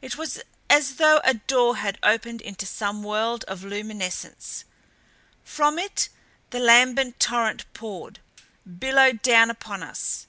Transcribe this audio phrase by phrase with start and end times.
[0.00, 0.40] It was
[0.70, 4.64] as though a door had opened into some world of luminescence.
[5.42, 6.08] From it
[6.50, 8.20] the lambent torrent poured;
[8.64, 10.28] billowed down upon us.